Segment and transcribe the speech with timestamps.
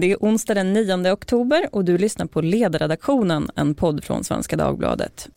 [0.00, 4.56] Det är onsdag den 9 oktober och du lyssnar på Ledarredaktionen, en podd från Svenska
[4.56, 5.28] Dagbladet.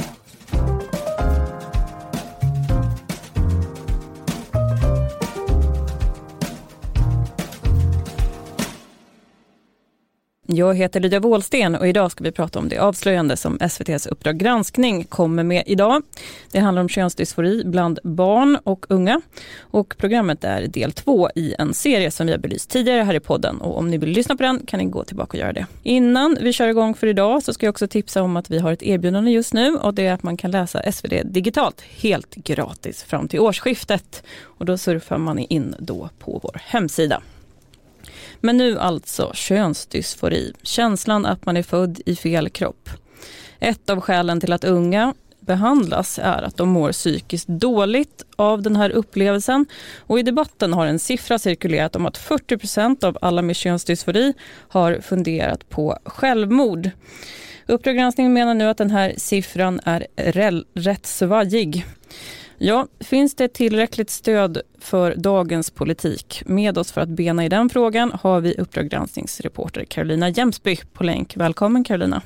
[10.52, 14.38] Jag heter Lydia Wåhlsten och idag ska vi prata om det avslöjande som SVTs Uppdrag
[14.38, 16.02] granskning kommer med idag.
[16.52, 19.22] Det handlar om könsdysfori bland barn och unga
[19.60, 23.20] och programmet är del två i en serie som vi har belyst tidigare här i
[23.20, 25.66] podden och om ni vill lyssna på den kan ni gå tillbaka och göra det.
[25.84, 28.72] Innan vi kör igång för idag så ska jag också tipsa om att vi har
[28.72, 33.04] ett erbjudande just nu och det är att man kan läsa SvD digitalt helt gratis
[33.04, 37.22] fram till årsskiftet och då surfar man in då på vår hemsida.
[38.42, 42.90] Men nu alltså könsdysfori, känslan att man är född i fel kropp.
[43.60, 48.76] Ett av skälen till att unga behandlas är att de mår psykiskt dåligt av den
[48.76, 49.66] här upplevelsen.
[49.98, 54.34] Och I debatten har en siffra cirkulerat om att 40% av alla med könsdysfori
[54.70, 56.90] har funderat på självmord.
[57.68, 60.08] Uppdrag granskning menar nu att den här siffran är
[60.74, 61.86] rätt svajig.
[62.62, 66.44] Ja, finns det tillräckligt stöd för dagens politik?
[66.46, 71.04] Med oss för att bena i den frågan har vi Uppdrag granskningsreporter Carolina Jemsby på
[71.04, 71.38] länk.
[71.38, 72.22] Välkommen Carolina.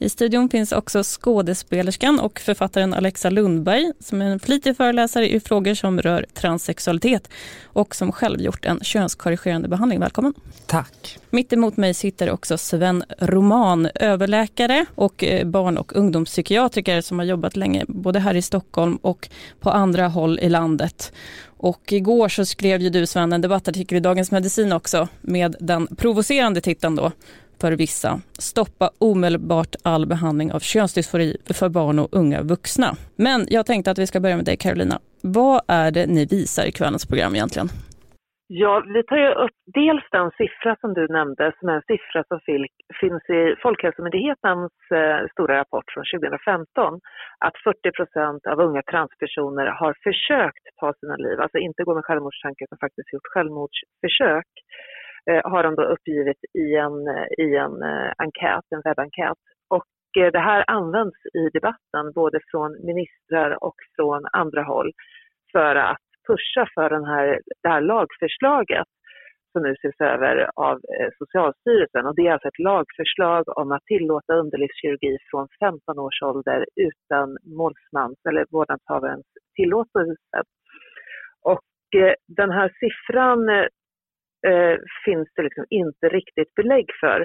[0.00, 5.40] I studion finns också skådespelerskan och författaren Alexa Lundberg som är en flitig föreläsare i
[5.40, 7.28] frågor som rör transsexualitet
[7.64, 10.00] och som själv gjort en könskorrigerande behandling.
[10.00, 10.34] Välkommen.
[10.66, 11.18] Tack.
[11.30, 17.26] Mitt emot mig sitter också Sven Roman, överläkare och eh, barn och ungdomspsykiatriker som har
[17.26, 19.28] jobbat länge både här i Stockholm och
[19.60, 21.12] på andra håll i landet.
[21.60, 25.86] Och igår så skrev ju du Sven en debattartikel i Dagens Medicin också med den
[25.96, 27.12] provocerande titeln då
[27.60, 28.20] för vissa.
[28.38, 32.96] Stoppa omedelbart all behandling av könsdysfori för barn och unga vuxna.
[33.16, 34.98] Men jag tänkte att vi ska börja med dig Carolina.
[35.22, 37.68] Vad är det ni visar i kvällens program egentligen?
[38.50, 42.24] Ja, vi tar ju upp dels den siffra som du nämnde, som är en siffra
[42.28, 42.38] som
[43.00, 47.00] finns i Folkhälsomyndighetens eh, stora rapport från 2015,
[47.46, 52.04] att 40 procent av unga transpersoner har försökt ta sina liv, alltså inte gå med
[52.04, 54.50] självmordstankar utan faktiskt gjort självmordsförsök.
[55.28, 59.38] Eh, har de då uppgivit i en, eh, i en eh, enkät, en webbenkät.
[59.68, 59.84] Och
[60.32, 64.92] det här används i debatten både från ministrar och från andra håll
[65.52, 68.86] för att pusha för den här, det här lagförslaget
[69.52, 70.80] som nu ses över av
[71.18, 72.06] Socialstyrelsen.
[72.06, 77.36] Och det är alltså ett lagförslag om att tillåta underlivskirurgi från 15 års ålder utan
[77.56, 80.38] målsmans eller vårdnadshavarens tillåtelse.
[81.42, 81.70] Och
[82.26, 83.68] den här siffran
[84.46, 87.20] eh, finns det liksom inte riktigt belägg för.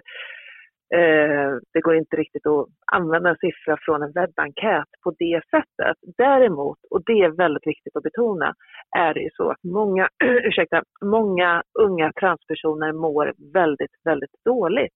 [0.96, 5.97] Eh, det går inte riktigt att använda en siffra från en webbenkät på det sättet.
[6.18, 8.53] Däremot, och det är väldigt viktigt att betona,
[8.97, 10.09] är det ju så att många,
[10.50, 14.94] ursäkta, många unga transpersoner mår väldigt, väldigt dåligt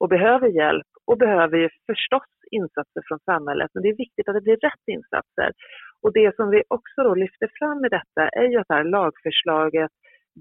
[0.00, 3.70] och behöver hjälp och behöver ju förstås insatser från samhället.
[3.74, 5.50] Men det är viktigt att det blir rätt insatser.
[6.02, 8.84] Och det som vi också då lyfter fram i detta är ju att det här
[8.84, 9.90] lagförslaget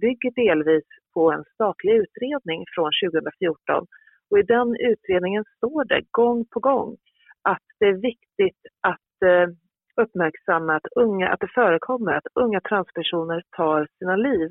[0.02, 3.86] bygger delvis på en statlig utredning från 2014
[4.30, 6.98] och i den utredningen står det gång på gång
[7.42, 9.48] att det är viktigt att eh,
[10.02, 14.50] uppmärksamma att, unga, att det förekommer att unga transpersoner tar sina liv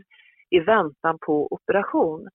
[0.50, 2.28] i väntan på operation.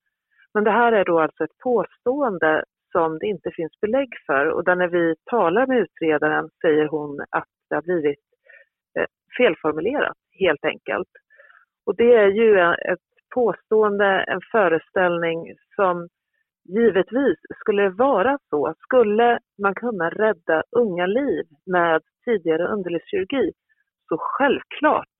[0.53, 4.63] Men det här är då alltså ett påstående som det inte finns belägg för och
[4.63, 8.23] där när vi talar med utredaren säger hon att det har blivit
[8.99, 9.05] eh,
[9.37, 11.09] felformulerat helt enkelt.
[11.85, 16.07] Och det är ju eh, ett påstående, en föreställning som
[16.77, 23.51] givetvis skulle det vara så, skulle man kunna rädda unga liv med tidigare underlivskirurgi,
[24.09, 25.19] så självklart.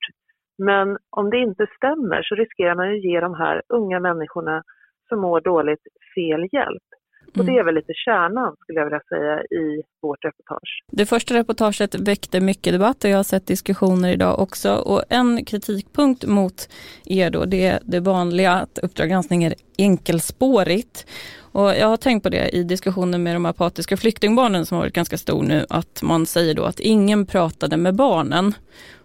[0.57, 4.63] Men om det inte stämmer så riskerar man att ge de här unga människorna
[5.09, 5.83] som mår dåligt
[6.15, 6.89] fel hjälp.
[7.37, 7.59] Och det mm.
[7.59, 10.83] är väl lite kärnan skulle jag vilja säga i vårt reportage.
[10.91, 14.75] Det första reportaget väckte mycket debatt och jag har sett diskussioner idag också.
[14.75, 16.69] Och en kritikpunkt mot
[17.05, 21.05] er då, det är det vanliga att Uppdrag granskning är enkelspårigt.
[21.51, 24.93] Och jag har tänkt på det i diskussionen med de apatiska flyktingbarnen som har varit
[24.93, 28.53] ganska stor nu, att man säger då att ingen pratade med barnen.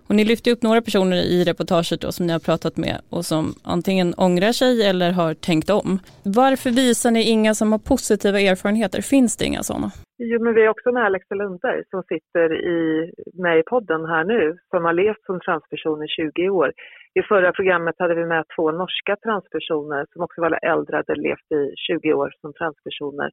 [0.08, 3.24] Och ni lyfter upp några personer i reportaget då, som ni har pratat med och
[3.24, 5.98] som antingen ångrar sig eller har tänkt om.
[6.24, 9.00] Varför visar ni inga som har positiva erfarenheter?
[9.02, 9.90] Finns det inga sådana?
[10.18, 13.12] Jo, men vi är också med Alexa Lundberg som sitter i,
[13.42, 16.72] med i podden här nu, som har levt som transperson i 20 år.
[17.14, 21.52] I förra programmet hade vi med två norska transpersoner som också var äldre, hade levt
[21.52, 23.30] i 20 år som transpersoner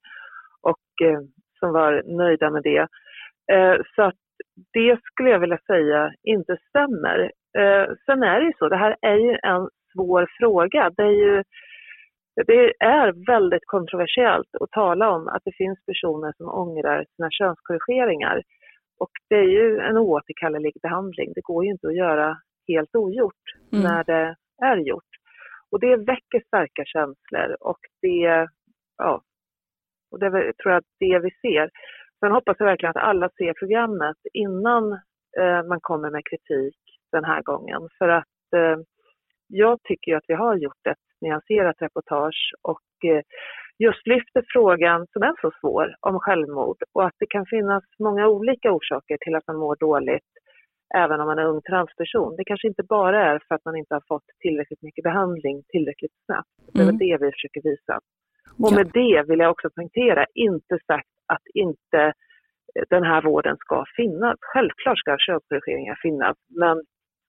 [0.62, 1.22] och eh,
[1.60, 2.88] som var nöjda med det.
[3.56, 4.24] Eh, så att
[4.74, 7.32] det skulle jag vilja säga inte stämmer.
[7.58, 10.92] Eh, sen är det ju så, det här är ju en svår fråga.
[10.98, 11.44] Det är ju
[12.48, 18.42] Det är väldigt kontroversiellt att tala om att det finns personer som ångrar sina könskorrigeringar.
[19.00, 21.34] Och det är ju en oåterkallelig behandling.
[21.36, 22.38] Det går ju inte att göra
[22.68, 23.84] helt ogjort mm.
[23.84, 25.12] när det är gjort.
[25.72, 28.48] Och det väcker starka känslor och det,
[28.98, 29.22] ja,
[30.12, 31.70] och det tror jag det vi ser.
[32.24, 34.92] Sen hoppas jag verkligen att alla ser programmet innan
[35.40, 36.78] eh, man kommer med kritik
[37.12, 37.90] den här gången.
[37.98, 38.78] För att eh,
[39.48, 43.22] jag tycker att vi har gjort ett nyanserat reportage och eh,
[43.80, 48.28] just lyfter frågan som är så svår om självmord och att det kan finnas många
[48.28, 50.32] olika orsaker till att man mår dåligt
[50.96, 52.36] även om man är ung transperson.
[52.36, 56.16] Det kanske inte bara är för att man inte har fått tillräckligt mycket behandling tillräckligt
[56.26, 56.50] snabbt.
[56.74, 56.98] Det är mm.
[56.98, 58.00] det vi försöker visa.
[58.64, 62.14] Och med det vill jag också poängtera, inte sagt att inte
[62.90, 64.36] den här vården ska finnas.
[64.42, 66.84] Självklart ska könskorrigeringar finnas, men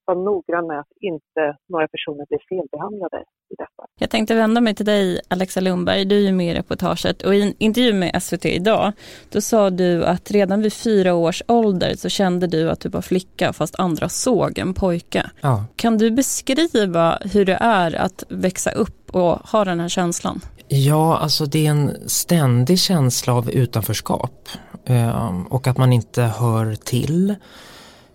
[0.06, 3.18] vara noggrann med att inte några personer blir felbehandlade
[3.52, 3.82] i detta.
[4.00, 7.34] Jag tänkte vända mig till dig Alexa Lundberg, du är ju med i reportaget och
[7.34, 8.92] i en intervju med SVT idag,
[9.30, 13.02] då sa du att redan vid fyra års ålder så kände du att du var
[13.02, 15.30] flicka fast andra såg en pojke.
[15.40, 15.64] Ja.
[15.76, 20.40] Kan du beskriva hur det är att växa upp och ha den här känslan?
[20.68, 24.48] Ja, alltså det är en ständig känsla av utanförskap
[24.84, 27.34] eh, och att man inte hör till.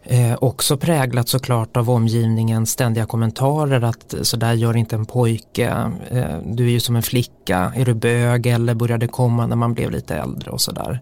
[0.09, 5.91] Eh, också präglat såklart av omgivningens ständiga kommentarer att så där gör inte en pojke,
[6.09, 9.73] eh, du är ju som en flicka, är du bög eller började komma när man
[9.73, 11.01] blev lite äldre och sådär.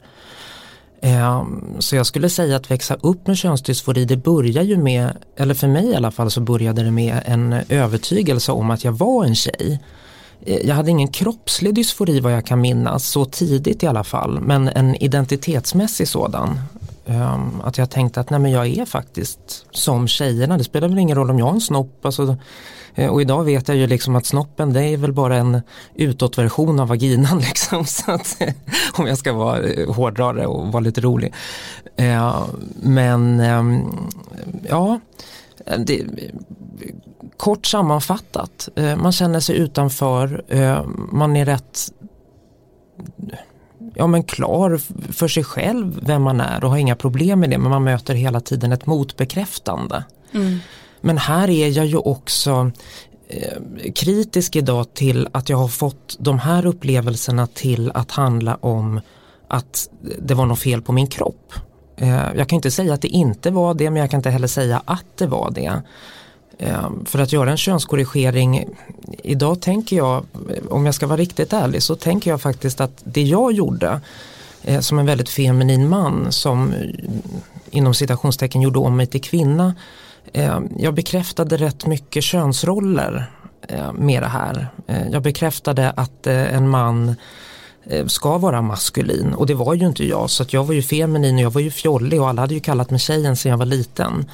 [1.01, 1.43] Eh,
[1.79, 5.67] så jag skulle säga att växa upp med könsdysfori det börjar ju med, eller för
[5.67, 9.35] mig i alla fall så började det med en övertygelse om att jag var en
[9.35, 9.79] tjej.
[10.45, 14.39] Eh, jag hade ingen kroppslig dysfori vad jag kan minnas, så tidigt i alla fall,
[14.39, 16.59] men en identitetsmässig sådan.
[17.07, 20.97] Um, att jag tänkte att nej men jag är faktiskt som tjejerna, det spelar väl
[20.99, 22.05] ingen roll om jag har en snopp.
[22.05, 22.37] Alltså,
[22.95, 25.61] eh, och idag vet jag ju liksom att snoppen det är väl bara en
[25.95, 27.37] utåtversion av vaginan.
[27.47, 28.53] Liksom, så att, eh,
[28.93, 31.33] om jag ska vara eh, hårdrare och vara lite rolig.
[31.99, 32.45] Uh,
[32.81, 34.09] men um,
[34.69, 34.99] ja,
[35.77, 36.05] det,
[37.37, 41.91] kort sammanfattat, uh, man känner sig utanför, uh, man är rätt
[43.95, 44.81] ja, men klar
[45.13, 48.13] för sig själv vem man är och har inga problem med det men man möter
[48.13, 50.03] hela tiden ett motbekräftande.
[50.33, 50.59] Mm.
[51.01, 52.71] Men här är jag ju också
[53.27, 59.01] eh, kritisk idag till att jag har fått de här upplevelserna till att handla om
[59.47, 59.89] att
[60.21, 61.53] det var något fel på min kropp.
[61.98, 64.48] Eh, jag kan inte säga att det inte var det men jag kan inte heller
[64.48, 65.81] säga att det var det.
[66.57, 68.65] Eh, för att göra en könskorrigering,
[69.23, 70.25] idag tänker jag,
[70.69, 74.01] om jag ska vara riktigt ärlig, så tänker jag faktiskt att det jag gjorde
[74.63, 76.89] eh, som en väldigt feminin man som eh,
[77.69, 79.75] inom citationstecken gjorde om mig till kvinna.
[80.77, 83.31] Jag bekräftade rätt mycket könsroller
[83.93, 84.67] med det här.
[85.11, 87.15] Jag bekräftade att en man
[87.87, 90.81] Eh, ska vara maskulin och det var ju inte jag så att jag var ju
[90.81, 93.57] feminin och jag var ju fjollig och alla hade ju kallat mig tjejen sedan jag
[93.57, 94.25] var liten.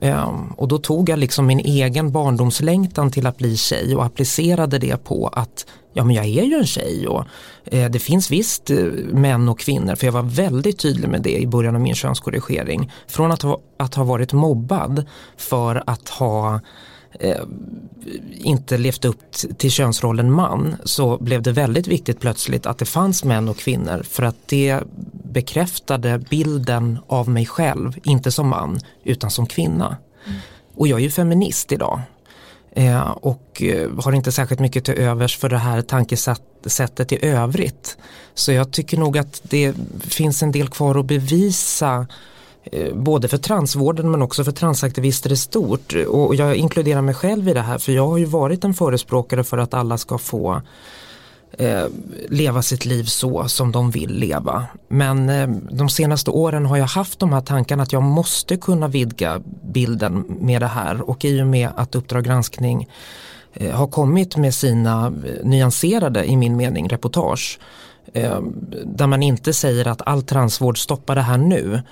[0.00, 4.78] Ehm, och då tog jag liksom min egen barndomslängtan till att bli tjej och applicerade
[4.78, 7.24] det på att ja men jag är ju en tjej och
[7.64, 8.76] eh, det finns visst eh,
[9.12, 12.92] män och kvinnor för jag var väldigt tydlig med det i början av min könskorrigering.
[13.06, 15.04] Från att ha, att ha varit mobbad
[15.36, 16.60] för att ha
[17.20, 17.42] eh,
[18.32, 23.24] inte levt upp till könsrollen man så blev det väldigt viktigt plötsligt att det fanns
[23.24, 24.80] män och kvinnor för att det
[25.12, 29.96] bekräftade bilden av mig själv, inte som man utan som kvinna.
[30.26, 30.38] Mm.
[30.74, 32.00] Och jag är ju feminist idag
[32.72, 37.96] eh, och eh, har inte särskilt mycket till övers för det här tankesättet i övrigt.
[38.34, 42.06] Så jag tycker nog att det finns en del kvar att bevisa
[42.72, 45.94] Eh, både för transvården men också för transaktivister i stort.
[46.08, 49.44] Och jag inkluderar mig själv i det här för jag har ju varit en förespråkare
[49.44, 50.62] för att alla ska få
[51.58, 51.84] eh,
[52.28, 54.66] leva sitt liv så som de vill leva.
[54.88, 58.88] Men eh, de senaste åren har jag haft de här tankarna att jag måste kunna
[58.88, 62.88] vidga bilden med det här och i och med att Uppdrag granskning
[63.52, 67.58] eh, har kommit med sina eh, nyanserade, i min mening, reportage
[68.12, 68.40] eh,
[68.84, 71.82] där man inte säger att all transvård stoppar det här nu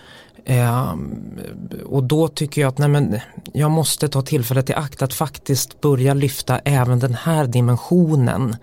[0.44, 0.94] Eh,
[1.86, 3.20] och då tycker jag att nej men,
[3.52, 8.56] jag måste ta tillfället i akt att faktiskt börja lyfta även den här dimensionen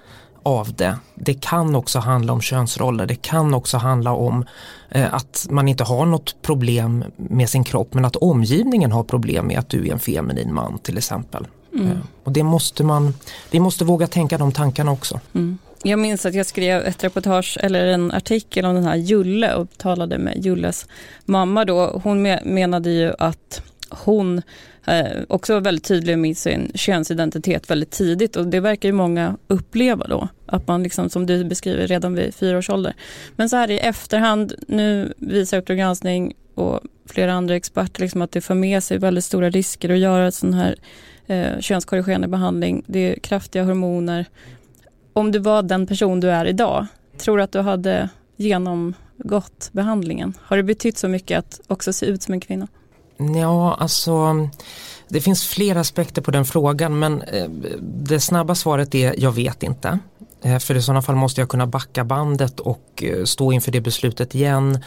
[0.43, 0.97] av det.
[1.15, 4.45] Det kan också handla om könsroller, det kan också handla om
[4.89, 9.47] eh, att man inte har något problem med sin kropp men att omgivningen har problem
[9.47, 11.47] med att du är en feminin man till exempel.
[11.73, 11.87] Mm.
[11.87, 13.13] Eh, och det måste man,
[13.51, 15.19] vi måste våga tänka de tankarna också.
[15.33, 15.57] Mm.
[15.83, 19.77] Jag minns att jag skrev ett reportage eller en artikel om den här Julle och
[19.77, 20.87] talade med Julles
[21.25, 22.01] mamma då.
[22.03, 24.41] Hon menade ju att hon
[24.85, 29.37] eh, också var väldigt tydlig med sin könsidentitet väldigt tidigt och det verkar ju många
[29.47, 30.27] uppleva då.
[30.45, 32.93] Att man liksom, som du beskriver, redan vid fyra års ålder.
[33.35, 38.31] Men så här i efterhand, nu visar Uppdrag granskning och flera andra experter liksom att
[38.31, 40.75] det för med sig väldigt stora risker att göra sån här
[41.27, 42.83] eh, könskorrigerande behandling.
[42.87, 44.25] Det är kraftiga hormoner.
[45.13, 46.87] Om du var den person du är idag,
[47.17, 50.33] tror du att du hade genomgått behandlingen?
[50.41, 52.67] Har det betytt så mycket att också se ut som en kvinna?
[53.35, 54.47] Ja, alltså
[55.07, 57.49] det finns flera aspekter på den frågan men eh,
[57.81, 59.99] det snabba svaret är jag vet inte.
[60.43, 63.81] Eh, för i sådana fall måste jag kunna backa bandet och eh, stå inför det
[63.81, 64.79] beslutet igen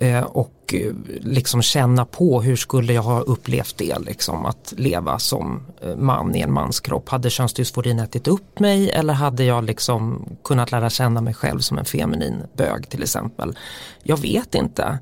[0.00, 0.74] eh, och
[1.20, 5.62] liksom känna på hur skulle jag ha upplevt det liksom att leva som
[5.96, 7.08] man i en manskropp.
[7.08, 11.78] Hade könsdysforin ätit upp mig eller hade jag liksom kunnat lära känna mig själv som
[11.78, 13.58] en feminin bög till exempel.
[14.02, 14.98] Jag vet inte.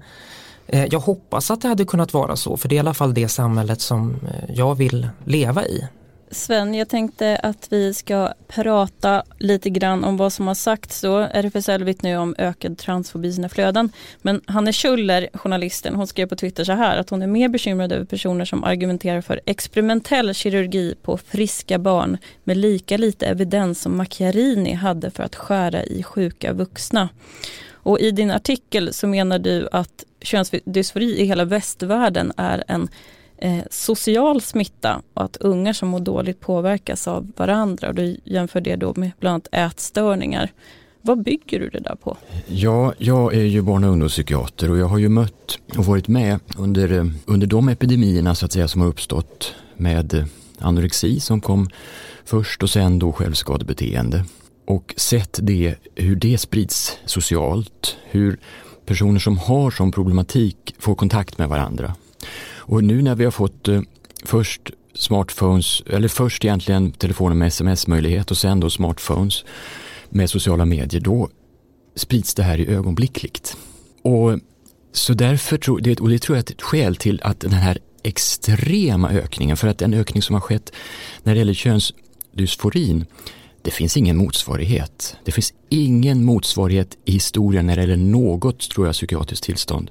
[0.67, 3.29] Jag hoppas att det hade kunnat vara så för det är i alla fall det
[3.29, 4.17] samhället som
[4.49, 5.89] jag vill leva i.
[6.33, 11.19] Sven, jag tänkte att vi ska prata lite grann om vad som har sagts då.
[11.19, 13.93] RFSL vittnar ju om ökad transfobi i sina flöden.
[14.23, 17.93] Men Hanne Schuller, journalisten, hon skrev på Twitter så här att hon är mer bekymrad
[17.93, 23.97] över personer som argumenterar för experimentell kirurgi på friska barn med lika lite evidens som
[23.97, 27.09] Macchiarini hade för att skära i sjuka vuxna.
[27.73, 32.89] Och i din artikel så menar du att könsdysfori i hela västvärlden är en
[33.41, 38.61] eh, social smitta och att unga som mår dåligt påverkas av varandra och du jämför
[38.61, 40.53] det då med bland annat ätstörningar.
[41.03, 42.17] Vad bygger du det där på?
[42.47, 46.41] Ja, jag är ju barn och ungdomspsykiater och jag har ju mött och varit med
[46.59, 50.25] under, eh, under de epidemierna så att säga som har uppstått med eh,
[50.59, 51.69] anorexi som kom
[52.25, 54.25] först och sen då självskadebeteende
[54.67, 58.39] och sett det, hur det sprids socialt, hur
[58.87, 61.95] personer som har som problematik får kontakt med varandra.
[62.71, 63.81] Och nu när vi har fått eh,
[64.25, 69.45] först smartphones, eller först egentligen telefoner med sms-möjlighet och sen då smartphones
[70.09, 71.29] med sociala medier, då
[71.97, 73.57] sprids det här i ögonblickligt.
[74.03, 74.39] Och
[74.93, 77.79] så därför tror, det, och det tror jag är ett skäl till att den här
[78.03, 80.73] extrema ökningen, för att den ökning som har skett
[81.23, 83.07] när det gäller könsdysforin,
[83.63, 85.17] det finns ingen motsvarighet.
[85.25, 89.91] Det finns ingen motsvarighet i historien när det gäller något, tror jag, psykiatriskt tillstånd.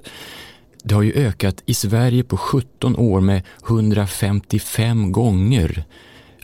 [0.82, 5.84] Det har ju ökat i Sverige på 17 år med 155 gånger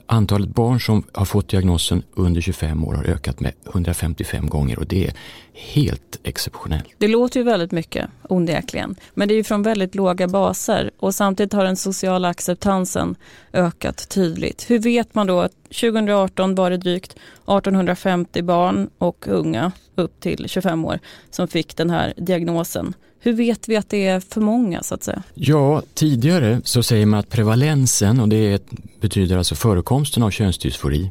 [0.08, 4.86] Antalet barn som har fått diagnosen under 25 år har ökat med 155 gånger och
[4.86, 5.14] det är
[5.52, 6.86] helt exceptionellt.
[6.98, 11.14] Det låter ju väldigt mycket onekligen, men det är ju från väldigt låga baser och
[11.14, 13.16] samtidigt har den sociala acceptansen
[13.52, 14.70] ökat tydligt.
[14.70, 20.48] Hur vet man då att 2018 var det drygt 1850 barn och unga upp till
[20.48, 20.98] 25 år
[21.30, 22.94] som fick den här diagnosen.
[23.20, 25.22] Hur vet vi att det är för många så att säga?
[25.34, 28.62] Ja, tidigare så säger man att prevalensen, och det
[29.00, 31.10] betyder alltså förekomsten av könsdysfori,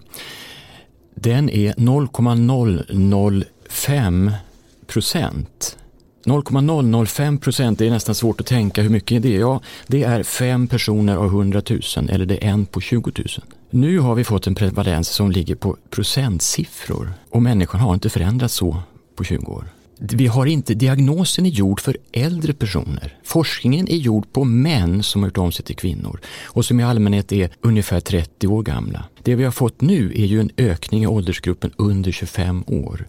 [1.15, 4.31] den är 0,005
[4.87, 5.77] procent.
[6.25, 9.39] 0,005 procent, det är nästan svårt att tänka hur mycket det är.
[9.39, 13.27] Ja, det är fem personer av 100 000 eller det är en på 20 000.
[13.69, 18.53] Nu har vi fått en prevalens som ligger på procentsiffror och människan har inte förändrats
[18.53, 18.77] så
[19.15, 23.17] på 20 år vi har inte, diagnosen är gjord för äldre personer.
[23.23, 26.83] Forskningen är gjord på män som har gjort om sig till kvinnor och som i
[26.83, 29.03] allmänhet är ungefär 30 år gamla.
[29.23, 33.07] Det vi har fått nu är ju en ökning i åldersgruppen under 25 år.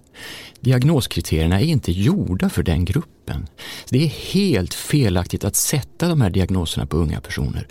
[0.60, 3.46] Diagnoskriterierna är inte gjorda för den gruppen.
[3.90, 7.66] Det är helt felaktigt att sätta de här diagnoserna på unga personer.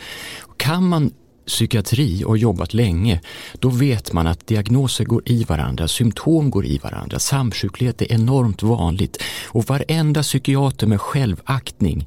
[0.57, 1.11] Kan man
[1.47, 3.21] psykiatri och jobbat länge,
[3.59, 8.63] då vet man att diagnoser går i varandra, symptom går i varandra, samsjuklighet är enormt
[8.63, 12.05] vanligt och varenda psykiater med självaktning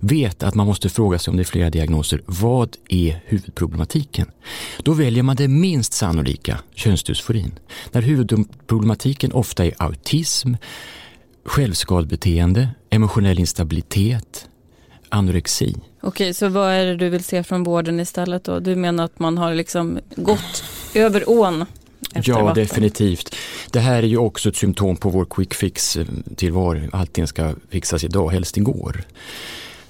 [0.00, 2.22] vet att man måste fråga sig om det är flera diagnoser.
[2.26, 4.30] Vad är huvudproblematiken?
[4.82, 7.58] Då väljer man det minst sannolika, könsdysforin.
[7.92, 10.54] När huvudproblematiken ofta är autism,
[11.44, 14.48] självskadebeteende, emotionell instabilitet,
[15.14, 15.74] anorexi.
[16.00, 18.58] Okej, så vad är det du vill se från vården istället då?
[18.58, 21.64] Du menar att man har liksom gått över ån?
[22.14, 22.62] Ja, vatten.
[22.62, 23.34] definitivt.
[23.70, 26.06] Det här är ju också ett symptom på vår quick fix eh,
[26.36, 29.04] till var allting ska fixas idag, helst igår.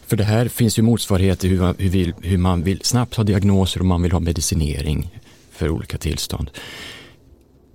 [0.07, 3.25] För det här finns ju motsvarigheter hur man, hur, vill, hur man vill snabbt ha
[3.25, 5.21] diagnoser och man vill ha medicinering
[5.52, 6.50] för olika tillstånd.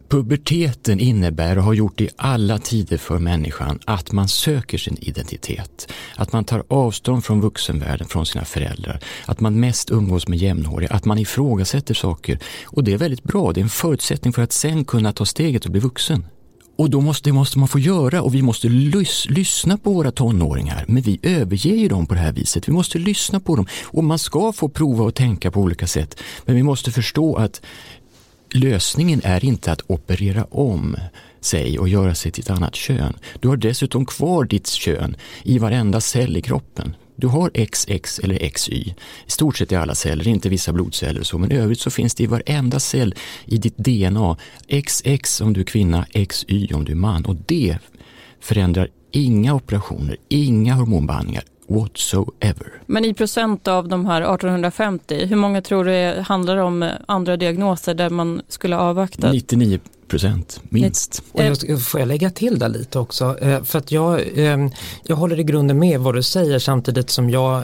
[0.09, 5.91] Puberteten innebär och har gjort i alla tider för människan att man söker sin identitet.
[6.15, 8.99] Att man tar avstånd från vuxenvärlden, från sina föräldrar.
[9.25, 12.39] Att man mest umgås med jämnåriga, att man ifrågasätter saker.
[12.63, 15.65] Och det är väldigt bra, det är en förutsättning för att sen kunna ta steget
[15.65, 16.25] och bli vuxen.
[16.79, 20.11] Och då måste, det måste man få göra och vi måste lys, lyssna på våra
[20.11, 20.85] tonåringar.
[20.87, 22.67] Men vi överger ju dem på det här viset.
[22.67, 23.67] Vi måste lyssna på dem.
[23.85, 26.19] Och man ska få prova och tänka på olika sätt.
[26.45, 27.61] Men vi måste förstå att
[28.53, 30.95] lösningen är inte att operera om
[31.41, 33.13] sig och göra sig till ett annat kön.
[33.39, 36.95] Du har dessutom kvar ditt kön i varenda cell i kroppen.
[37.15, 38.95] Du har XX eller XY, i
[39.27, 42.15] stort sett i alla celler, inte vissa blodceller och så, men i övrigt så finns
[42.15, 43.15] det i varenda cell
[43.45, 44.37] i ditt DNA
[44.83, 47.77] XX om du är kvinna, XY om du är man och det
[48.39, 52.81] förändrar inga operationer, inga hormonbehandlingar whatsoever.
[52.85, 57.93] Men i procent av de här 1850, hur många tror du handlar om andra diagnoser
[57.93, 59.31] där man skulle avvakta?
[59.31, 61.21] 99 procent, minst.
[61.33, 63.39] Eh, och jag, får jag lägga till där lite också?
[63.39, 64.71] Eh, för att jag, ehm,
[65.03, 67.63] jag håller i grunden med vad du säger samtidigt som jag, eh,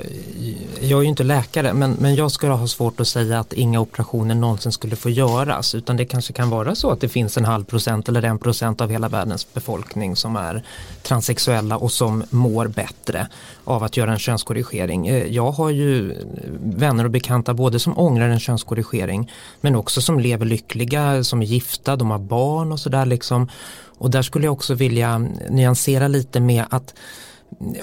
[0.81, 3.79] jag är ju inte läkare, men, men jag skulle ha svårt att säga att inga
[3.79, 7.45] operationer någonsin skulle få göras, utan det kanske kan vara så att det finns en
[7.45, 10.63] halv procent eller en procent av hela världens befolkning som är
[11.03, 13.27] transsexuella och som mår bättre
[13.63, 15.33] av att göra en könskorrigering.
[15.33, 16.15] Jag har ju
[16.63, 21.45] vänner och bekanta både som ångrar en könskorrigering men också som lever lyckliga, som är
[21.45, 22.34] gifta, de har barn
[22.71, 23.49] och sådär liksom.
[23.97, 25.17] Och där skulle jag också vilja
[25.49, 26.93] nyansera lite med att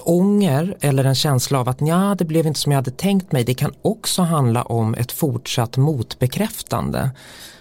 [0.03, 3.45] ånger eller en känsla av att ja, det blev inte som jag hade tänkt mig.
[3.45, 7.11] Det kan också handla om ett fortsatt motbekräftande.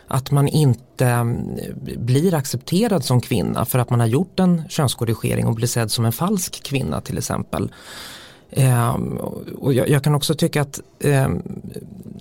[0.08, 1.58] Att man inte mm,
[1.98, 6.06] blir accepterad som kvinna för att man har gjort en könskorrigering och blir sedd som
[6.06, 7.72] en falsk kvinna till exempel.
[8.52, 9.18] Ehm,
[9.58, 11.30] och jag, jag, kan också tycka att, eh,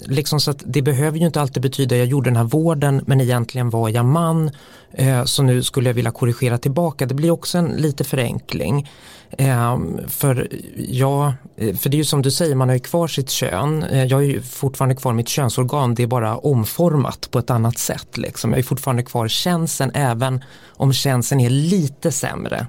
[0.07, 3.21] liksom så att det behöver ju inte alltid betyda jag gjorde den här vården men
[3.21, 4.51] egentligen var jag man
[4.93, 7.07] eh, så nu skulle jag vilja korrigera tillbaka.
[7.07, 8.91] Det blir också en lite förenkling.
[9.39, 13.09] Ehm, för, ja, eh, för det är ju som du säger, man har ju kvar
[13.09, 13.83] sitt kön.
[13.83, 17.79] Eh, jag har ju fortfarande kvar mitt könsorgan, det är bara omformat på ett annat
[17.79, 18.17] sätt.
[18.17, 18.51] Liksom.
[18.51, 20.45] Jag är fortfarande kvar känseln även
[20.77, 22.67] om känseln är lite sämre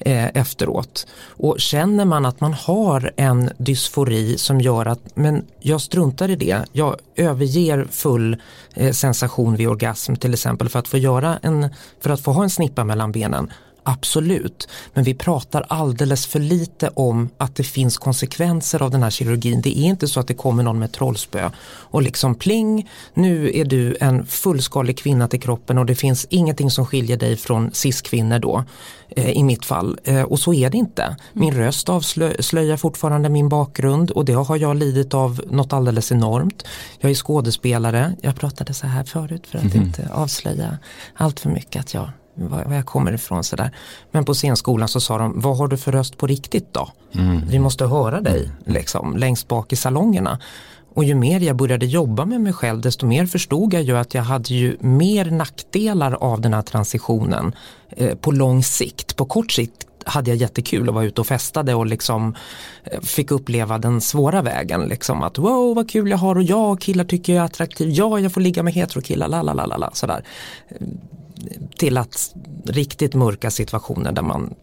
[0.00, 1.06] Eh, efteråt.
[1.28, 6.36] Och känner man att man har en dysfori som gör att men jag struntar i
[6.36, 8.36] det, jag överger full
[8.74, 11.68] eh, sensation vid orgasm till exempel för att få göra en,
[12.00, 13.52] för att få ha en snippa mellan benen
[13.88, 19.10] Absolut, men vi pratar alldeles för lite om att det finns konsekvenser av den här
[19.10, 19.60] kirurgin.
[19.60, 23.64] Det är inte så att det kommer någon med trollspö och liksom pling, nu är
[23.64, 28.38] du en fullskalig kvinna till kroppen och det finns ingenting som skiljer dig från cis-kvinnor
[28.38, 28.64] då
[29.08, 29.98] eh, i mitt fall.
[30.04, 31.16] Eh, och så är det inte.
[31.32, 31.64] Min mm.
[31.64, 36.64] röst avslöjar fortfarande min bakgrund och det har jag lidit av något alldeles enormt.
[37.00, 39.82] Jag är skådespelare, jag pratade så här förut för att mm.
[39.82, 40.78] inte avslöja
[41.14, 43.70] allt för mycket att jag var jag kommer ifrån sådär.
[44.10, 46.88] Men på scenskolan så sa de, vad har du för röst på riktigt då?
[47.12, 47.40] Mm.
[47.48, 50.38] Vi måste höra dig liksom, längst bak i salongerna.
[50.94, 54.14] Och ju mer jag började jobba med mig själv desto mer förstod jag ju att
[54.14, 57.52] jag hade ju mer nackdelar av den här transitionen
[57.88, 59.16] eh, på lång sikt.
[59.16, 62.34] På kort sikt hade jag jättekul att vara ute och festade och liksom
[62.84, 64.82] eh, fick uppleva den svåra vägen.
[64.82, 68.18] Liksom att wow vad kul jag har och ja killar tycker jag är attraktiv, ja
[68.18, 70.24] jag får ligga med heterokillar, la la la la sådär
[71.76, 74.54] till att riktigt mörka situationer där man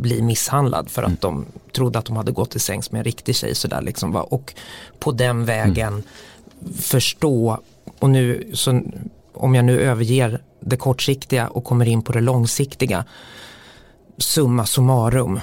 [0.00, 1.18] blir misshandlad för att mm.
[1.20, 4.22] de trodde att de hade gått till sängs med en riktig tjej sådär liksom va?
[4.22, 4.54] och
[4.98, 6.72] på den vägen mm.
[6.74, 7.58] förstå
[7.98, 8.82] och nu så
[9.34, 13.04] om jag nu överger det kortsiktiga och kommer in på det långsiktiga
[14.18, 15.40] summa summarum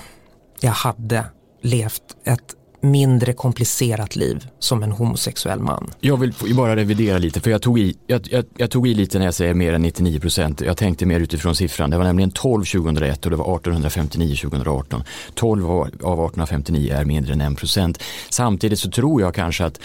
[0.59, 1.25] jag hade
[1.61, 5.91] levt ett mindre komplicerat liv som en homosexuell man.
[5.99, 9.19] Jag vill bara revidera lite för jag tog i, jag, jag, jag tog i lite
[9.19, 10.61] när jag säger mer än 99 procent.
[10.61, 11.89] Jag tänkte mer utifrån siffran.
[11.89, 15.03] Det var nämligen 12 2001 och det var 1859 2018.
[15.33, 18.03] 12 av 1859 är mindre än 1 procent.
[18.29, 19.79] Samtidigt så tror jag kanske att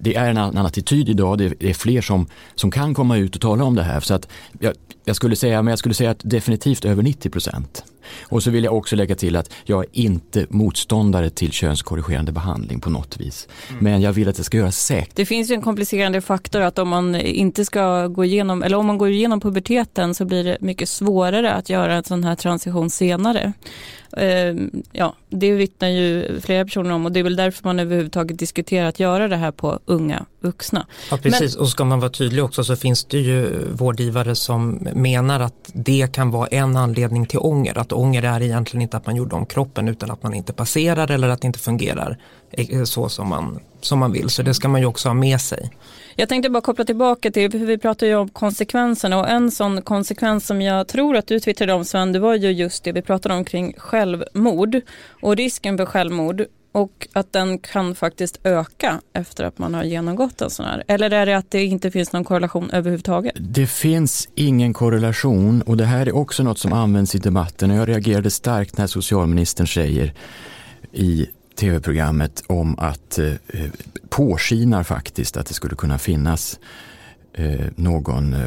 [0.00, 1.38] det är en annan attityd idag.
[1.38, 4.00] Det är fler som, som kan komma ut och tala om det här.
[4.00, 4.28] Så att
[4.60, 7.84] jag, jag skulle säga, men jag skulle säga att definitivt över 90 procent.
[8.22, 12.80] Och så vill jag också lägga till att jag är inte motståndare till könskorrigerande behandling
[12.80, 13.48] på något vis.
[13.70, 13.84] Mm.
[13.84, 15.16] Men jag vill att det ska göras säkert.
[15.16, 18.86] Det finns ju en komplicerande faktor att om man inte ska gå igenom, eller om
[18.86, 22.90] man går igenom puberteten så blir det mycket svårare att göra en sån här transition
[22.90, 23.52] senare.
[24.16, 28.38] Ehm, ja, det vittnar ju flera personer om och det är väl därför man överhuvudtaget
[28.38, 30.86] diskuterar att göra det här på unga vuxna.
[31.10, 34.88] Ja precis Men, och ska man vara tydlig också så finns det ju vårdgivare som
[34.94, 37.78] menar att det kan vara en anledning till ånger.
[37.78, 41.10] Att ånger är egentligen inte att man gjorde om kroppen utan att man inte passerar
[41.10, 42.18] eller att det inte fungerar
[42.84, 44.30] så som man, som man vill.
[44.30, 45.70] Så det ska man ju också ha med sig.
[46.16, 49.82] Jag tänkte bara koppla tillbaka till, för vi pratar ju om konsekvenserna och en sån
[49.82, 53.02] konsekvens som jag tror att du twittrade om Sven, det var ju just det vi
[53.02, 54.80] pratade om kring självmord
[55.22, 56.46] och risken för självmord
[56.76, 60.84] och att den kan faktiskt öka efter att man har genomgått en sån här?
[60.88, 63.34] Eller är det att det inte finns någon korrelation överhuvudtaget?
[63.36, 67.76] Det finns ingen korrelation och det här är också något som används i debatten och
[67.76, 70.12] jag reagerade starkt när socialministern säger
[70.92, 73.32] i tv-programmet om att eh,
[74.08, 76.58] påskinar faktiskt att det skulle kunna finnas
[77.34, 78.46] eh, någon eh,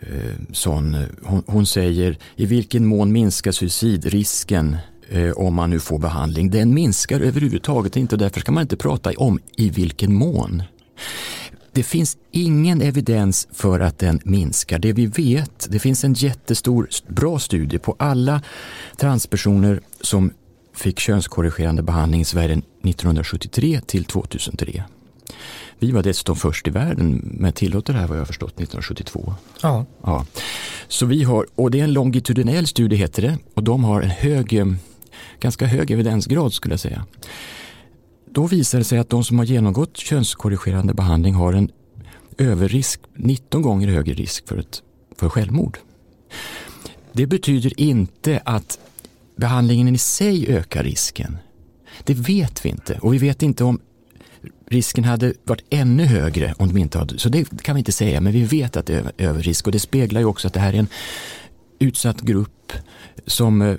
[0.00, 4.76] eh sån, eh, hon, hon, säger i vilken mån minskar suicidrisken
[5.08, 6.50] eh, om man nu får behandling?
[6.50, 10.62] Den minskar överhuvudtaget inte och därför ska man inte prata om i vilken mån.
[11.72, 14.78] Det finns ingen evidens för att den minskar.
[14.78, 18.42] Det vi vet, det finns en jättestor, bra studie på alla
[18.96, 20.32] transpersoner som
[20.74, 24.84] fick könskorrigerande behandling i Sverige 1973 till 2003.
[25.78, 28.52] Vi var dessutom först i världen med att tillåta det här vad jag har förstått
[28.52, 29.34] 1972.
[29.62, 29.86] Ja.
[30.02, 30.26] ja.
[30.88, 34.10] Så vi har, och det är en longitudinell studie heter det och de har en
[34.10, 34.66] hög, eh,
[35.40, 37.06] ganska hög evidensgrad skulle jag säga.
[38.30, 41.70] Då visar det sig att de som har genomgått könskorrigerande behandling har en
[42.38, 44.82] överrisk, 19 gånger högre risk för, ett,
[45.16, 45.78] för självmord.
[47.12, 48.78] Det betyder inte att
[49.36, 51.36] behandlingen i sig ökar risken.
[52.04, 53.80] Det vet vi inte och vi vet inte om
[54.68, 58.20] risken hade varit ännu högre om de inte hade, så det kan vi inte säga,
[58.20, 60.72] men vi vet att det är överrisk och det speglar ju också att det här
[60.72, 60.88] är en
[61.78, 62.72] utsatt grupp
[63.26, 63.76] som eh,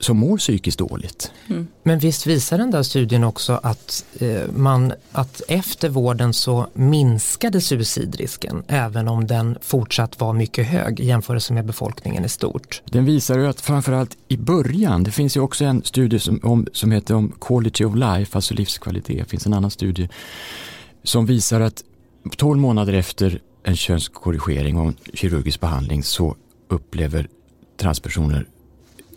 [0.00, 1.32] som mår psykiskt dåligt.
[1.48, 1.66] Mm.
[1.82, 7.60] Men visst visar den där studien också att, eh, man, att efter vården så minskade
[7.60, 12.82] suicidrisken även om den fortsatt var mycket hög i jämförelse med befolkningen i stort.
[12.84, 16.66] Den visar ju att framförallt i början, det finns ju också en studie som, om,
[16.72, 20.08] som heter om quality of life, alltså livskvalitet, det finns en annan studie
[21.02, 21.84] som visar att
[22.36, 26.36] 12 månader efter en könskorrigering och en kirurgisk behandling så
[26.68, 27.28] upplever
[27.76, 28.46] transpersoner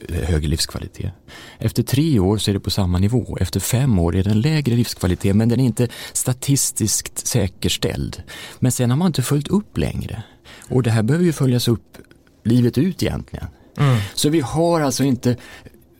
[0.10, 1.12] högre livskvalitet.
[1.60, 3.38] Efter tre år så är det på samma nivå.
[3.42, 8.24] Efter fem år är det en lägre livskvalitet men den är inte statistiskt säkerställd.
[8.60, 10.24] Men sen har man inte följt upp längre.
[10.70, 11.98] Och det här behöver ju följas upp
[12.44, 13.48] livet ut egentligen.
[13.78, 13.98] Mm.
[14.14, 15.38] Så vi har alltså inte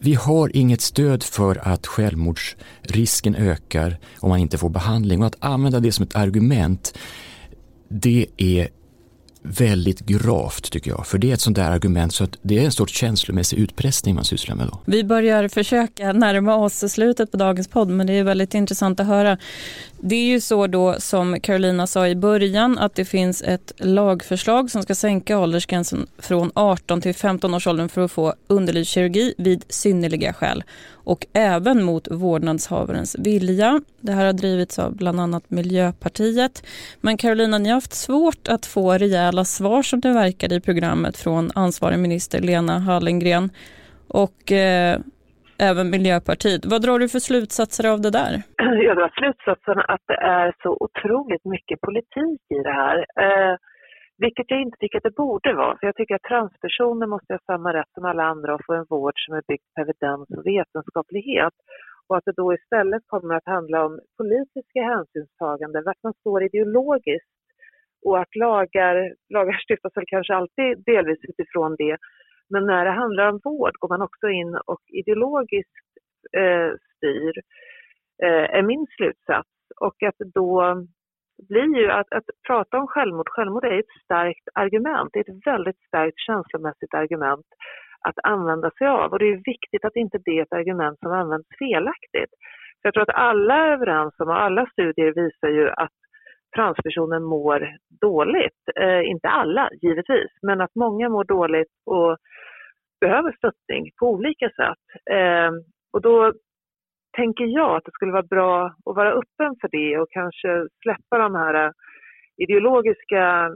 [0.02, 5.36] vi har inget stöd för att självmordsrisken ökar om man inte får behandling och att
[5.40, 6.94] använda det som ett argument
[7.90, 8.70] det är
[9.42, 11.08] väldigt gravt tycker jag.
[11.08, 14.16] För det är ett sånt där argument så att det är en sorts känslomässig utpressning
[14.16, 14.80] man sysslar med då.
[14.86, 19.08] Vi börjar försöka närma oss slutet på dagens podd men det är väldigt intressant att
[19.08, 19.38] höra.
[20.02, 24.72] Det är ju så då som Carolina sa i början att det finns ett lagförslag
[24.72, 29.64] som ska sänka åldersgränsen från 18 till 15 års åldern för att få underlivskirurgi vid
[29.70, 33.82] synnerliga skäl och även mot vårdnadshavarens vilja.
[34.02, 36.64] Det här har drivits av bland annat Miljöpartiet.
[37.02, 41.18] Men Carolina, ni har haft svårt att få rejäla svar som det verkade i programmet
[41.18, 43.50] från ansvarig minister Lena Hallengren.
[44.08, 45.00] Och eh,
[45.70, 46.66] även Miljöpartiet.
[46.66, 48.34] Vad drar du för slutsatser av det där?
[48.88, 52.98] Jag drar slutsatsen att det är så otroligt mycket politik i det här.
[53.26, 53.56] Eh,
[54.18, 55.78] vilket jag inte tycker att det borde vara.
[55.78, 58.86] För jag tycker att transpersoner måste ha samma rätt som alla andra att få en
[58.90, 61.54] vård som är byggd på evidens och vetenskaplighet.
[62.08, 67.34] Och att det då istället kommer att handla om politiska hänsynstaganden, vart man står ideologiskt.
[68.06, 68.96] Och att lagar,
[69.30, 71.98] lagar stiftas väl kanske alltid delvis utifrån det.
[72.50, 75.90] Men när det handlar om vård går man också in och ideologiskt
[76.38, 77.34] eh, styr,
[78.24, 79.50] eh, är min slutsats.
[79.82, 80.76] Och att då
[81.48, 85.48] blir ju att, att prata om självmord, självmord är ett starkt argument, det är ett
[85.48, 87.46] väldigt starkt känslomässigt argument
[88.08, 91.12] att använda sig av och det är viktigt att inte det är ett argument som
[91.12, 92.32] används felaktigt.
[92.82, 96.00] För jag tror att alla är överens om, och alla studier visar ju att
[96.56, 97.70] transpersoner mår
[98.02, 98.62] dåligt.
[98.80, 102.18] Eh, inte alla givetvis, men att många mår dåligt och
[103.02, 104.86] behöver stöttning på olika sätt.
[105.12, 105.52] Eh,
[105.94, 106.34] och då
[107.18, 111.18] tänker jag att det skulle vara bra att vara öppen för det och kanske släppa
[111.18, 111.74] de här
[112.38, 113.50] ideologiska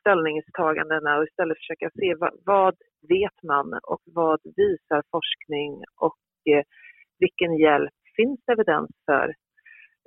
[0.00, 2.74] ställningstagandena och istället försöka se vad, vad
[3.08, 6.64] vet man och vad visar forskning och eh,
[7.18, 9.34] vilken hjälp finns det evidens för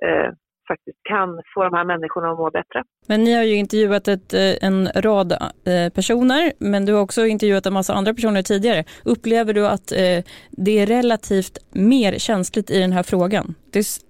[0.04, 0.32] eh,
[0.68, 2.82] faktiskt kan få de här människorna att må bättre.
[3.08, 7.26] Men ni har ju intervjuat ett, eh, en rad eh, personer, men du har också
[7.26, 8.84] intervjuat en massa andra personer tidigare.
[9.04, 10.18] Upplever du att eh,
[10.50, 13.54] det är relativt mer känsligt i den här frågan?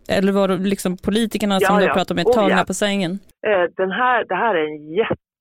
[0.08, 2.64] Eller var det liksom politikerna som ja, du pratade med oh, tagna ja.
[2.64, 3.18] på sängen?
[3.76, 4.94] Den här, det här är en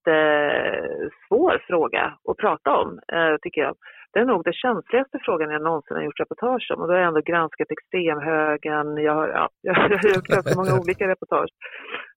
[0.07, 2.99] jättesvår fråga att prata om,
[3.41, 3.75] tycker jag.
[4.13, 6.99] Det är nog den känsligaste frågan jag någonsin har gjort reportage om och då har
[6.99, 11.49] jag ändå granskat extremhögern, jag har, ja, jag har gjort ganska många olika reportage.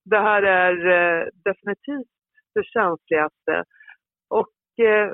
[0.04, 2.12] Det här är eh, definitivt
[2.54, 3.64] det känsligaste
[4.30, 5.12] och eh,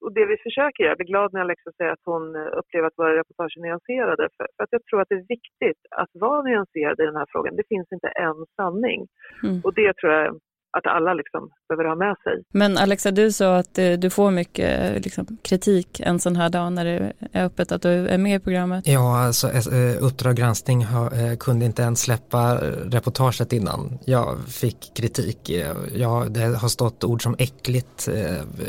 [0.00, 2.98] och det vi försöker göra, jag blir glad när Alexa säger att hon upplever att
[3.00, 6.42] våra reportage är nyanserade, för, för, att jag tror att det är viktigt att vara
[6.42, 7.56] nyanserad i den här frågan.
[7.56, 9.00] Det finns inte en sanning.
[9.44, 9.60] Mm.
[9.64, 10.38] Och det tror jag
[10.76, 12.42] att alla liksom behöver ha med sig.
[12.52, 16.72] Men Alexa, du sa att eh, du får mycket liksom, kritik en sån här dag
[16.72, 18.86] när det är öppet, att du är med i programmet.
[18.86, 22.54] Ja, alltså eh, Uppdrag granskning eh, kunde inte ens släppa
[22.84, 25.50] reportaget innan jag fick kritik.
[25.94, 28.08] Jag, det har stått ord som äckligt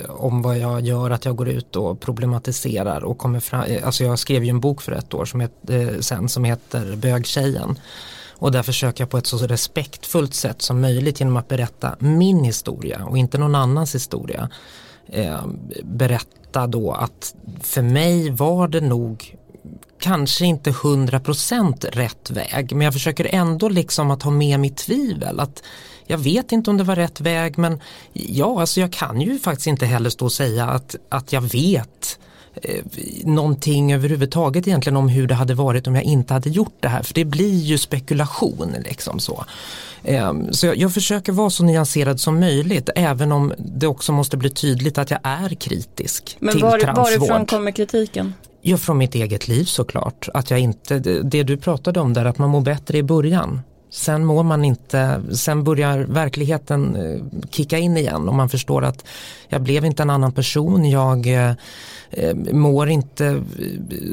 [0.07, 4.19] om vad jag gör, att jag går ut och problematiserar och kommer fram, alltså jag
[4.19, 5.53] skrev ju en bok för ett år som het,
[5.99, 7.75] sen som heter Bögtjejen
[8.39, 12.43] och där försöker jag på ett så respektfullt sätt som möjligt genom att berätta min
[12.43, 14.49] historia och inte någon annans historia.
[15.07, 15.45] Eh,
[15.83, 19.35] berätta då att för mig var det nog
[19.99, 25.39] kanske inte 100% rätt väg men jag försöker ändå liksom att ha med mitt tvivel
[25.39, 25.63] att
[26.05, 27.81] jag vet inte om det var rätt väg men
[28.13, 32.19] ja alltså jag kan ju faktiskt inte heller stå och säga att, att jag vet
[32.21, 32.28] eh,
[33.23, 37.03] någonting överhuvudtaget egentligen om hur det hade varit om jag inte hade gjort det här
[37.03, 39.45] för det blir ju spekulation liksom så.
[40.03, 44.37] Eh, så jag, jag, försöker vara så nyanserad som möjligt även om det också måste
[44.37, 47.05] bli tydligt att jag är kritisk Men till var, transvård.
[47.05, 48.33] varifrån kommer kritiken?
[48.61, 50.29] Ja, från mitt eget liv såklart.
[50.33, 53.61] Att jag inte, det du pratade om där, att man mår bättre i början.
[53.91, 59.05] Sen mår man inte, sen börjar verkligheten eh, kicka in igen och man förstår att
[59.47, 61.53] jag blev inte en annan person, jag eh,
[62.09, 63.43] eh, mår inte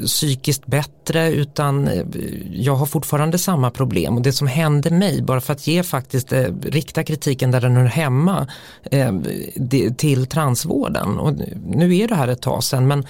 [0.05, 1.89] psykiskt bättre utan
[2.51, 4.15] jag har fortfarande samma problem.
[4.15, 7.85] Och det som hände mig, bara för att ge faktiskt, rikta kritiken där den hör
[7.85, 8.47] hemma
[9.97, 11.17] till transvården.
[11.17, 11.33] Och
[11.65, 13.05] nu är det här ett tag sedan men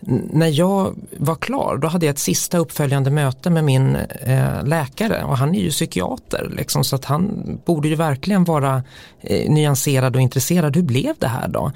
[0.00, 5.24] när jag var klar då hade jag ett sista uppföljande möte med min eh, läkare
[5.24, 8.82] och han är ju psykiater liksom, så att han borde ju verkligen vara
[9.20, 10.76] eh, nyanserad och intresserad.
[10.76, 11.72] Hur blev det här då?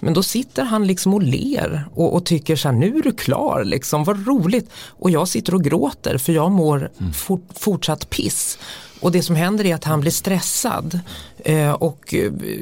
[0.00, 3.12] Men då sitter han liksom och ler och, och tycker så här, nu är du
[3.12, 4.70] klar, liksom, vad roligt.
[4.88, 7.12] Och jag sitter och gråter för jag mår mm.
[7.12, 8.58] for, fortsatt piss.
[9.00, 11.00] Och det som händer är att han blir stressad
[11.44, 12.14] eh, och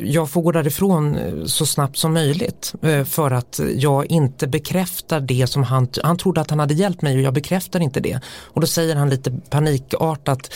[0.03, 5.21] jag får gå därifrån eh, så snabbt som möjligt eh, för att jag inte bekräftar
[5.21, 8.21] det som han, han trodde att han hade hjälpt mig och jag bekräftar inte det.
[8.43, 10.55] Och då säger han lite panikartat,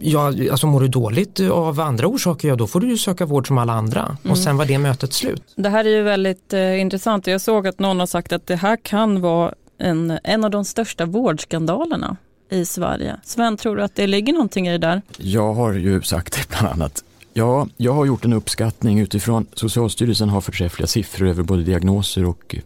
[0.00, 3.46] ja, alltså mår du dåligt av andra orsaker, ja då får du ju söka vård
[3.46, 4.00] som alla andra.
[4.02, 4.32] Mm.
[4.32, 5.42] Och sen var det mötet slut.
[5.56, 7.26] Det här är ju väldigt eh, intressant.
[7.26, 10.64] Jag såg att någon har sagt att det här kan vara en, en av de
[10.64, 12.16] största vårdskandalerna
[12.50, 13.16] i Sverige.
[13.22, 15.02] Sven, tror du att det ligger någonting i det där?
[15.16, 17.04] Jag har ju sagt det bland annat.
[17.32, 22.54] Ja, jag har gjort en uppskattning utifrån Socialstyrelsen har förträffliga siffror över både diagnoser och
[22.54, 22.60] eh,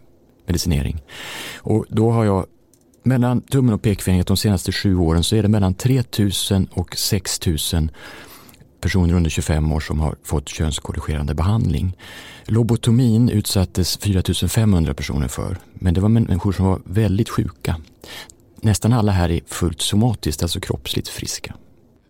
[0.45, 1.01] medicinering.
[1.57, 2.45] Och då har jag
[3.03, 7.91] mellan tummen och pekfingret de senaste sju åren så är det mellan 3000 och 6000
[8.81, 11.97] personer under 25 år som har fått könskorrigerande behandling.
[12.45, 17.75] Lobotomin utsattes 4500 personer för, men det var människor som var väldigt sjuka
[18.65, 21.55] nästan alla här är fullt somatiskt, alltså kroppsligt friska.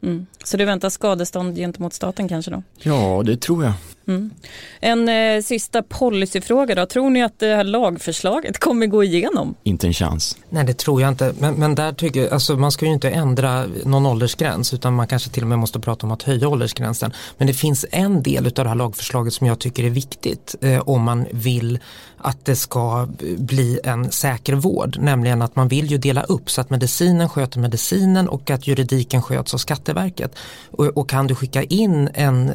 [0.04, 0.26] Mm.
[0.44, 2.64] Så det väntar skadestånd gentemot staten kanske då?
[2.82, 3.74] Ja, det tror jag.
[4.08, 4.32] Mm.
[4.80, 6.86] En eh, sista policyfråga då.
[6.86, 9.56] Tror ni att det här lagförslaget kommer gå igenom?
[9.64, 10.38] Inte en chans.
[10.50, 11.34] Nej, det tror jag inte.
[11.40, 15.08] Men, men där tycker jag, alltså man ska ju inte ändra någon åldersgräns utan man
[15.08, 17.14] kanske till och med måste prata om att höja åldersgränsen.
[17.38, 20.80] Men det finns en del av det här lagförslaget som jag tycker är viktigt eh,
[20.80, 21.80] om man vill
[22.18, 26.62] att det ska bli en säker vård, nämligen att man vill ju dela upp så
[26.62, 30.36] att medicinen sköter medicinen och att juridiken sköts av Skatteverket.
[30.72, 32.52] Och, och kan du skicka in en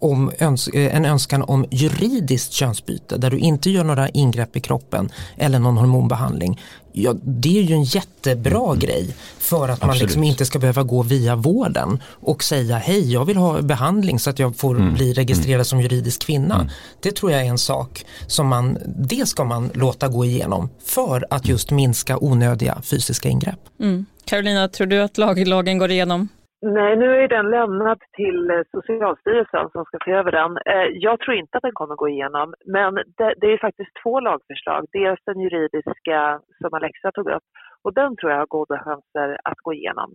[0.00, 5.10] om öns en önskan om juridiskt könsbyte där du inte gör några ingrepp i kroppen
[5.36, 6.60] eller någon hormonbehandling.
[6.92, 8.78] Ja, det är ju en jättebra mm.
[8.78, 13.24] grej för att man liksom inte ska behöva gå via vården och säga hej jag
[13.24, 14.94] vill ha behandling så att jag får mm.
[14.94, 15.64] bli registrerad mm.
[15.64, 16.54] som juridisk kvinna.
[16.54, 16.68] Mm.
[17.00, 21.26] Det tror jag är en sak som man, det ska man låta gå igenom för
[21.30, 23.60] att just minska onödiga fysiska ingrepp.
[23.80, 24.06] Mm.
[24.24, 26.28] Carolina, tror du att lag, lagen går igenom?
[26.62, 30.52] Nej, nu är den lämnad till eh, Socialstyrelsen som ska se över den.
[30.72, 34.20] Eh, jag tror inte att den kommer gå igenom, men det, det är faktiskt två
[34.20, 34.86] lagförslag.
[34.92, 37.48] Dels den juridiska som Alexa tog upp
[37.84, 40.10] och den tror jag har goda chanser att gå igenom.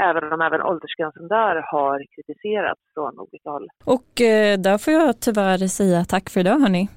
[0.00, 3.66] Även om även åldersgränsen där har kritiserats från olika håll.
[3.84, 6.88] Och eh, där får jag tyvärr säga tack för idag hörni.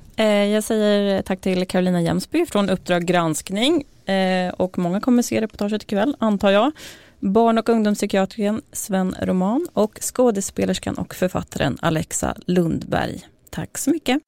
[0.53, 3.83] Jag säger tack till Carolina Jämsby från Uppdrag granskning
[4.57, 6.71] och många kommer se reportaget ikväll antar jag
[7.21, 13.21] barn och ungdomspsykiatrikern Sven Roman och skådespelerskan och författaren Alexa Lundberg.
[13.49, 14.21] Tack så mycket.